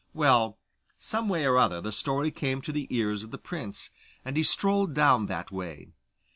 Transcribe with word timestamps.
Well, 0.15 0.57
some 0.97 1.29
way 1.29 1.45
or 1.45 1.59
other 1.59 1.79
the 1.79 1.91
story 1.91 2.31
came 2.31 2.59
to 2.63 2.71
the 2.71 2.87
ears 2.89 3.21
of 3.21 3.29
the 3.29 3.37
prince, 3.37 3.91
and 4.25 4.35
he 4.35 4.41
strolled 4.41 4.95
down 4.95 5.27
that 5.27 5.51
way. 5.51 5.89